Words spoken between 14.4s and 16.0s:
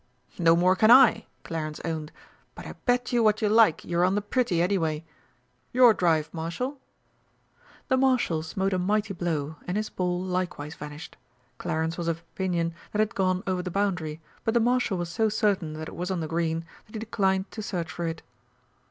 but the Marshal was so certain that it